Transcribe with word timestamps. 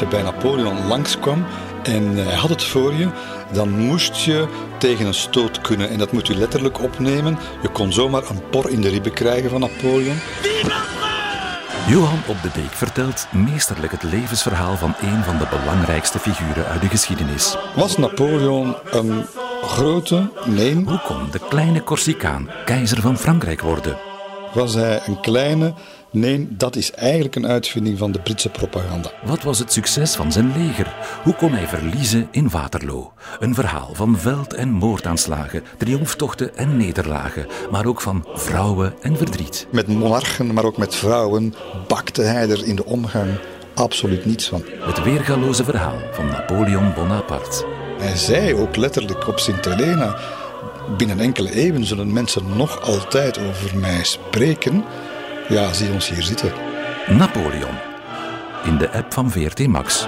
als 0.00 0.08
je 0.10 0.16
bij 0.16 0.24
Napoleon 0.24 0.86
langskwam 0.86 1.44
en 1.82 2.16
hij 2.16 2.34
had 2.34 2.50
het 2.50 2.64
voor 2.64 2.94
je, 2.94 3.08
dan 3.52 3.70
moest 3.70 4.16
je 4.16 4.48
tegen 4.78 5.06
een 5.06 5.14
stoot 5.14 5.60
kunnen. 5.60 5.88
En 5.88 5.98
dat 5.98 6.12
moet 6.12 6.28
u 6.28 6.34
letterlijk 6.34 6.82
opnemen. 6.82 7.38
Je 7.62 7.68
kon 7.68 7.92
zomaar 7.92 8.30
een 8.30 8.48
por 8.50 8.70
in 8.70 8.80
de 8.80 8.88
ribben 8.88 9.12
krijgen 9.12 9.50
van 9.50 9.60
Napoleon. 9.60 10.18
Johan 11.88 12.20
op 12.26 12.42
de 12.42 12.48
Beek 12.54 12.72
vertelt 12.72 13.26
meesterlijk 13.32 13.92
het 13.92 14.02
levensverhaal 14.02 14.76
van 14.76 14.94
een 15.00 15.24
van 15.24 15.38
de 15.38 15.46
belangrijkste 15.50 16.18
figuren 16.18 16.66
uit 16.66 16.80
de 16.80 16.88
geschiedenis. 16.88 17.56
Was 17.74 17.96
Napoleon 17.96 18.76
een 18.90 19.26
grote? 19.62 20.30
Nee. 20.44 20.74
Hoe 20.74 21.00
kon 21.00 21.28
de 21.30 21.40
kleine 21.48 21.82
Corsicaan 21.82 22.50
keizer 22.64 23.00
van 23.00 23.18
Frankrijk 23.18 23.60
worden? 23.60 23.98
Was 24.54 24.74
hij 24.74 25.00
een 25.06 25.20
kleine? 25.20 25.74
Nee, 26.10 26.46
dat 26.50 26.76
is 26.76 26.92
eigenlijk 26.92 27.36
een 27.36 27.46
uitvinding 27.46 27.98
van 27.98 28.12
de 28.12 28.20
Britse 28.20 28.48
propaganda. 28.48 29.10
Wat 29.24 29.42
was 29.42 29.58
het 29.58 29.72
succes 29.72 30.14
van 30.14 30.32
zijn 30.32 30.52
leger? 30.56 30.96
Hoe 31.22 31.34
kon 31.34 31.52
hij 31.52 31.66
verliezen 31.66 32.28
in 32.30 32.50
Waterloo? 32.50 33.12
Een 33.38 33.54
verhaal 33.54 33.90
van 33.92 34.18
veld- 34.18 34.54
en 34.54 34.70
moordaanslagen, 34.70 35.62
triomftochten 35.78 36.56
en 36.56 36.76
nederlagen, 36.76 37.46
maar 37.70 37.86
ook 37.86 38.00
van 38.00 38.26
vrouwen 38.34 38.94
en 39.02 39.16
verdriet. 39.16 39.66
Met 39.70 39.86
monarchen, 39.86 40.52
maar 40.52 40.64
ook 40.64 40.76
met 40.76 40.94
vrouwen, 40.94 41.54
bakte 41.88 42.22
hij 42.22 42.50
er 42.50 42.64
in 42.64 42.76
de 42.76 42.84
omgang 42.84 43.30
absoluut 43.74 44.24
niets 44.24 44.48
van. 44.48 44.64
Het 44.80 45.02
weergaloze 45.02 45.64
verhaal 45.64 45.98
van 46.12 46.26
Napoleon 46.26 46.94
Bonaparte. 46.94 47.66
Hij 47.98 48.16
zei 48.16 48.54
ook 48.54 48.76
letterlijk 48.76 49.28
op 49.28 49.38
Sint 49.38 49.64
Helena: 49.64 50.18
binnen 50.96 51.20
enkele 51.20 51.54
eeuwen 51.54 51.84
zullen 51.84 52.12
mensen 52.12 52.56
nog 52.56 52.80
altijd 52.80 53.38
over 53.38 53.78
mij 53.78 54.04
spreken. 54.04 54.84
Ja, 55.48 55.72
zie 55.72 55.92
ons 55.92 56.08
hier 56.08 56.22
zitten. 56.22 56.52
Napoleon. 57.06 57.74
In 58.64 58.78
de 58.78 58.90
app 58.90 59.12
van 59.12 59.30
VRT 59.30 59.66
Max. 59.66 60.06